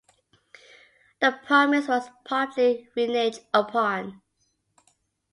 The 1.19 1.39
promise 1.45 1.87
was 1.87 2.09
promptly 2.25 2.87
reneged 2.97 3.45
upon. 3.53 4.19